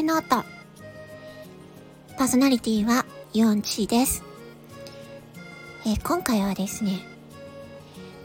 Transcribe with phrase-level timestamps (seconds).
[0.00, 0.44] 声ノート。
[2.16, 3.04] パーソナリティは
[3.34, 4.22] ヨンチーです。
[5.84, 7.00] えー、今回はですね、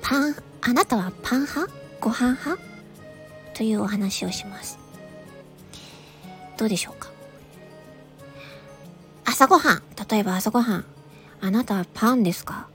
[0.01, 1.73] パン、あなたはパン派？
[1.99, 2.57] ご飯派？
[3.53, 4.79] というお話をします。
[6.57, 7.09] どうでしょうか？
[9.25, 9.83] 朝ごはん。
[10.09, 10.85] 例えば朝ごはん。
[11.41, 12.69] あなたはパンですか？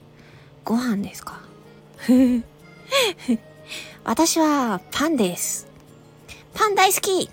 [0.63, 1.41] ご飯ですか？
[4.05, 5.67] 私はパンです。
[6.53, 7.31] パン大好き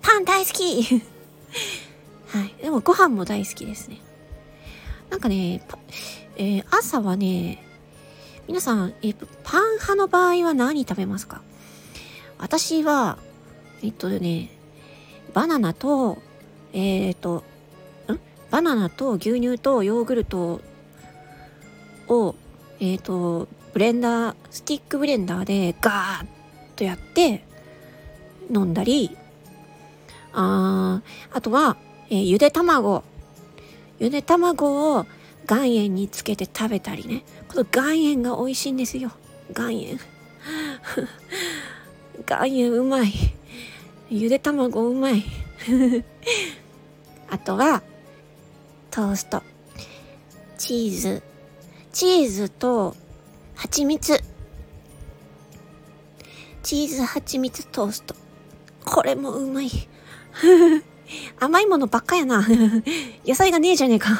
[0.00, 0.82] パン大好き
[2.28, 2.54] はい。
[2.62, 4.00] でもご飯も大好きですね。
[5.10, 5.62] なんかね、
[6.36, 7.62] えー、朝はね、
[8.48, 11.42] 皆さん、えー、パン派の場合は何食べますか？
[12.38, 13.18] 私は、
[13.82, 14.50] えっとね、
[15.34, 16.18] バナナと、
[16.72, 17.44] えっ、と、
[18.08, 18.18] ん？
[18.50, 20.60] バナナと牛乳とヨーグルト
[22.08, 22.34] を、
[22.80, 26.26] えっ、と、ブレンダー、スティックブレンダーでガーッ
[26.76, 27.44] とやって
[28.52, 29.16] 飲んだり、
[30.32, 31.76] ああとは、
[32.10, 33.02] えー、ゆで卵。
[33.98, 35.06] ゆで卵を
[35.48, 37.24] 岩塩につけて食べたりね。
[37.48, 39.10] この岩塩が美味しいんですよ。
[39.56, 39.98] 岩塩。
[42.28, 43.12] 岩塩うまい。
[44.10, 45.24] ゆで卵うまい。
[47.30, 47.82] あとは、
[48.90, 49.42] トースト。
[50.58, 51.22] チーズ。
[51.92, 52.96] チーズと
[53.54, 54.22] 蜂蜜。
[56.62, 58.21] チーズ蜂蜜トースト。
[59.02, 59.68] これもうまい。
[61.40, 62.46] 甘いものばっかやな。
[63.26, 64.10] 野菜がねえじゃねえか。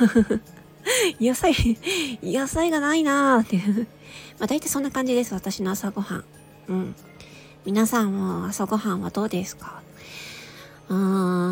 [1.23, 1.55] 野菜、
[2.21, 3.59] 野菜がないなーって。
[3.59, 3.65] ま
[4.41, 5.35] あ大体そんな感じです。
[5.35, 6.25] 私の朝ごはん。
[6.67, 6.97] うん。
[7.65, 9.83] 皆さんも朝ごはんはどうですか？
[10.89, 10.97] うー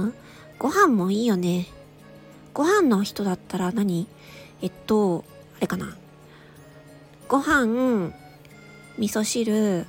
[0.06, 0.14] ん。
[0.58, 1.68] ご飯もいいよね。
[2.52, 4.08] ご飯の人だったら何？
[4.60, 5.24] えっと、
[5.56, 5.96] あれかな。
[7.28, 8.12] ご飯、
[8.98, 9.86] 味噌汁、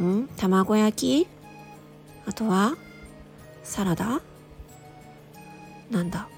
[0.00, 0.28] ん？
[0.36, 1.39] 卵焼き？
[2.26, 2.76] あとは
[3.62, 4.20] サラダ？
[5.90, 6.28] なんだ？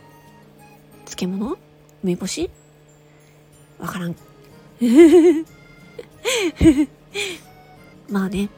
[1.04, 1.56] 漬物？
[2.02, 2.50] 梅干し？
[3.78, 4.16] わからん。
[8.08, 8.48] まあね。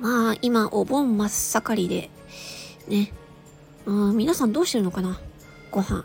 [0.00, 2.10] まあ今お盆真っ盛りで、
[2.88, 3.12] ね。
[3.84, 5.20] うん、皆さんどうしてるのかな？
[5.70, 6.04] ご飯。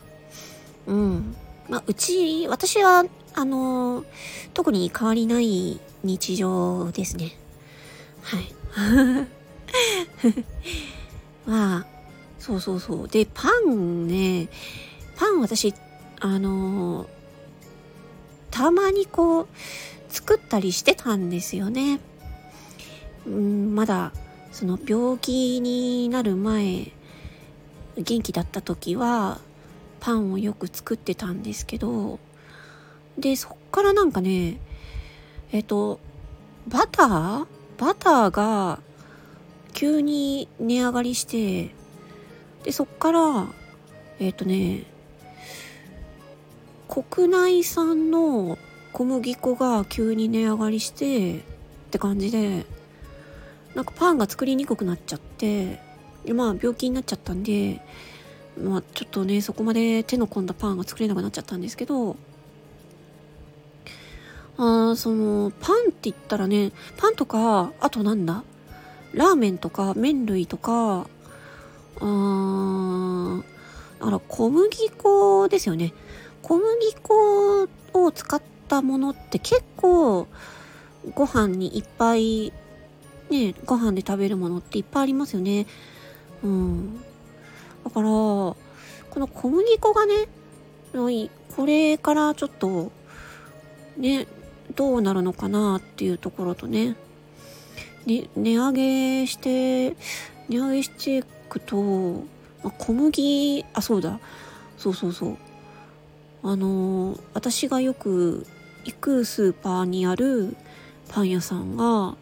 [0.88, 1.36] うん。
[1.70, 4.06] まあうち、私は、あのー、
[4.54, 7.38] 特に変わりない日常ですね。
[8.24, 8.54] はい。
[11.46, 11.86] まあ、
[12.40, 13.08] そうそうそう。
[13.08, 14.50] で、パンね、
[15.16, 15.74] パン私、
[16.20, 17.08] あのー、
[18.52, 19.48] たまにこう、
[20.10, 22.00] 作ったりしてたんですよね。
[23.26, 24.14] うん、まだ、
[24.52, 26.92] その病気になる前、
[27.98, 29.40] 元気だった時は、
[30.00, 32.20] パンをよく作ってたんですけど、
[33.18, 34.60] で、そっからなんかね、
[35.52, 36.00] えっ、と、
[36.68, 38.80] バターバターが
[39.74, 41.74] 急に値上がりして、
[42.64, 43.48] で、そっから、
[44.20, 44.84] えっ、ー、とね、
[46.88, 48.58] 国内産の
[48.94, 51.42] 小麦粉が急に値上がりしてっ
[51.92, 52.66] て感じで、
[53.76, 55.80] なんかパンが作りにくくなっちゃって、
[56.26, 57.80] でまあ病気になっちゃったんで、
[58.60, 62.16] まあちょっとね、そこまで手の込んだパンが作れなくなっちゃったんですけど、
[64.58, 68.44] あその、パンって言ったらね、パンとか、あとなんだ？
[69.14, 71.08] ラーメンとか麺類とか、
[72.00, 73.44] あー、
[74.00, 75.94] あら、小麦粉ですよね。
[76.42, 80.28] 小麦粉を使ったものって結構、
[81.16, 82.52] ご飯にいっぱい、
[83.30, 85.68] ね、ご飯で食べるものっていっぱいありますよね。
[86.44, 87.00] うん。
[87.84, 88.56] だから、こ
[89.16, 90.28] の小麦粉がね、
[90.94, 92.92] これからちょっと、
[93.98, 94.28] ね、
[94.78, 96.96] どうなるのかなっていうところとね、
[98.06, 99.98] ね値上げして、
[100.50, 102.24] 値上げしていくと、
[102.64, 104.20] ま、小麦、あ、そうだ、
[104.78, 105.38] そうそうそう。
[106.44, 108.46] あの、私がよく
[108.86, 110.56] 行くスーパーにある
[111.10, 112.16] パン屋さんが、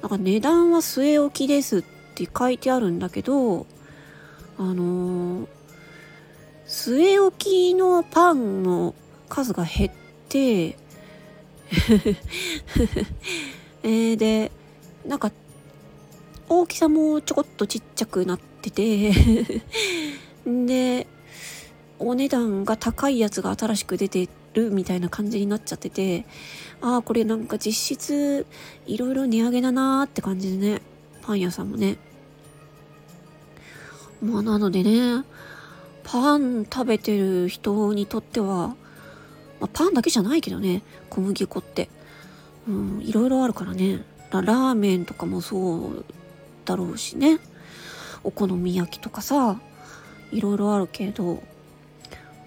[0.00, 1.82] なんか値段は据え置きですっ
[2.14, 3.66] て書いてあるんだけど、
[4.58, 5.48] あの、
[6.68, 8.94] 据え置きのパンの
[9.28, 9.90] 数が減っ
[10.28, 10.76] て、
[13.82, 14.50] えー、で、
[15.06, 15.32] なんか、
[16.48, 19.12] 大きさもちょこっとちっちゃくなってて
[20.46, 21.06] で、
[21.98, 26.24] お値段が高いやつが新しく出てるみたいな感じになっちゃってて、
[26.80, 28.46] ああ、これなんか実質
[28.86, 30.82] いろいろ値上げだなーって感じでね、
[31.22, 31.98] パン屋さんもね。
[34.22, 35.24] まあなのでね、
[36.02, 38.74] パン食べてる人にとっては、
[39.60, 41.88] まあ、パンだけじゃないけどね、小麦粉って。
[42.68, 44.04] うん、いろいろあるからね。
[44.30, 46.04] ラーメンとかもそう
[46.66, 47.38] だろうしね。
[48.24, 49.60] お好み焼きとかさ、
[50.30, 51.42] いろいろあるけど、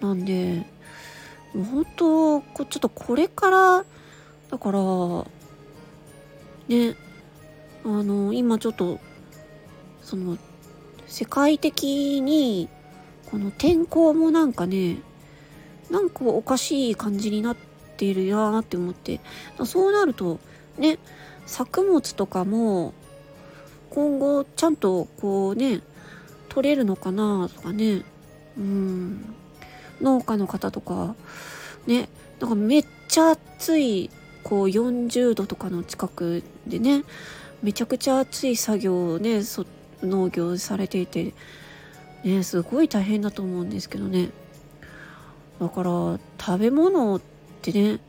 [0.00, 0.64] なんで、
[1.54, 3.84] もう本当、こちょっとこれから、
[4.50, 4.78] だから、
[6.68, 6.96] ね、
[7.84, 9.00] あの、今ちょっと、
[10.02, 10.38] その、
[11.06, 12.68] 世界的に、
[13.30, 14.98] この天候もなんかね、
[15.92, 17.56] なんかおかしい感じになっ
[17.98, 19.20] ているなって思って、
[19.66, 20.40] そうなると、
[20.78, 20.98] ね、
[21.44, 22.94] 作物とかも、
[23.90, 25.82] 今後ちゃんとこうね、
[26.48, 28.04] 取れるのかなとかね、
[28.56, 29.34] うん、
[30.00, 31.14] 農家の方とか、
[31.86, 32.08] ね、
[32.40, 34.10] なんかめっちゃ暑い、
[34.42, 37.04] こう40度とかの近くでね、
[37.62, 39.42] めちゃくちゃ暑い作業をね、
[40.02, 41.34] 農業されていて、
[42.24, 44.30] ね、すごい大変だと思うんですけどね。
[45.62, 47.20] だから食べ物っ
[47.62, 48.00] てね、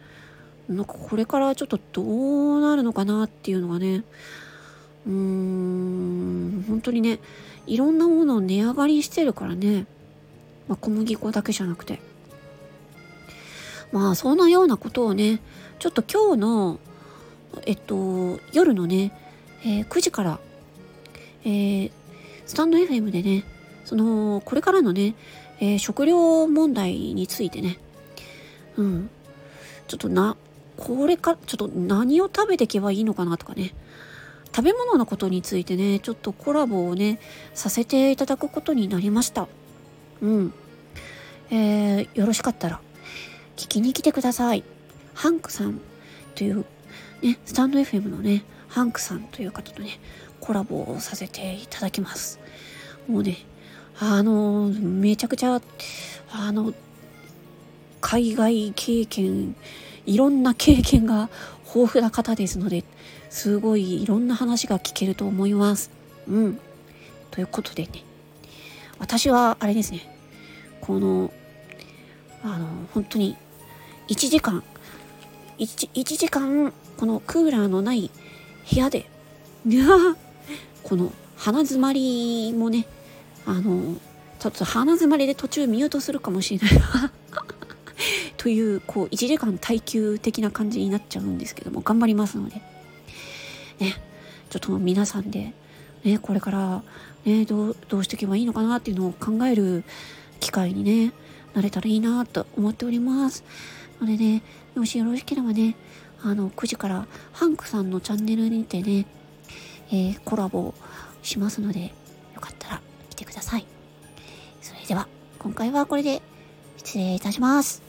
[0.67, 4.03] なんかこれからちょっとどうなるのかなっていうのがね、
[5.05, 7.19] うーん、本当にね、
[7.67, 9.85] いろんなものを値上がりしてるからね、
[10.67, 12.01] まあ、小麦粉だけじゃなくて。
[13.91, 15.39] まあ、そんなようなことをね、
[15.77, 16.79] ちょっと今日の、
[17.67, 19.11] えっと、夜のね、
[19.63, 20.39] えー、9時から、
[21.45, 21.91] えー、
[22.47, 23.43] スタンド FM でね、
[23.85, 25.13] その、これからのね、
[25.63, 27.79] えー、食料問題についてね、
[28.75, 29.09] うん、
[29.87, 30.35] ちょっとな、
[30.75, 33.73] これか、ちょっと何を食べていけばいいのかなとかね、
[34.53, 37.17] 食べ物のことについてね、ちょっとコラボをね、
[37.53, 39.47] させていただくことになりました。
[40.21, 40.53] うん。
[41.49, 42.81] えー、よろしかったら、
[43.55, 44.65] 聞きに来てください。
[45.13, 45.79] ハンクさん
[46.35, 46.65] という、
[47.21, 49.97] ね、スタンド FM のね、ハンクさんという方とね、
[50.41, 52.41] コラボをさせていただきます。
[53.07, 53.37] もうね、
[53.99, 55.61] あの、めちゃくちゃ、
[56.31, 56.73] あの、
[58.01, 59.55] 海外経験、
[60.05, 61.29] いろんな経験が
[61.73, 62.83] 豊富な方ですので、
[63.29, 65.89] すごいいろんな話が聞けると思います。
[66.27, 66.59] うん。
[67.31, 68.03] ということでね、
[68.99, 70.01] 私はあれですね、
[70.81, 71.31] この、
[72.43, 73.35] あの、本当に、
[74.09, 74.63] 1時間、
[75.57, 78.11] 1, 1時間、このクーラーのない
[78.71, 79.09] 部屋で、
[80.83, 82.85] この鼻詰まりもね、
[83.45, 83.97] あの、
[84.39, 86.81] ちょっと鼻詰まりで途中ミュートするかもしれない
[88.37, 92.61] という、こう、1時間耐久的な感じになっちゃうんですけども、頑張りますので。
[93.79, 94.01] ね、
[94.49, 95.53] ちょっと皆さんで、
[96.03, 96.83] ね、これから、
[97.25, 99.83] ね、どう、どうしていけばいいのかなっていうのを考える
[100.39, 101.13] 機会にね、
[101.53, 103.43] なれたらいいなと思っております。
[104.01, 104.43] のでね、
[104.75, 105.75] もしよろしければね、
[106.21, 109.05] あの、9時からハンクさんのチャンネルにてね、
[109.91, 110.73] えー、コラボ
[111.21, 111.93] しますので、
[114.83, 115.07] れでは、
[115.39, 116.21] 今回はこれで
[116.77, 117.81] 失礼いたします。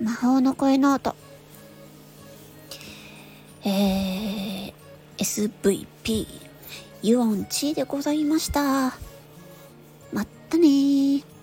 [0.00, 1.16] 魔法の声ノート。
[3.64, 4.72] えー、
[5.18, 6.26] SVP、
[7.02, 8.92] ユオンチーでございました。
[10.12, 11.35] まったねー。